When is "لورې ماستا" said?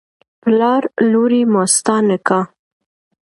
1.11-1.95